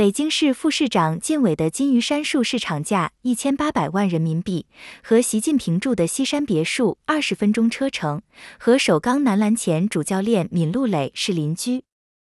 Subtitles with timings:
[0.00, 4.64] 北京市副市长靳伟的金鱼杉树市场价一千八百万人民币，
[5.02, 8.22] 和习近平住的西山别墅二十分钟车程，
[8.58, 11.84] 和首钢男篮前主教练闵鹿蕾是邻居。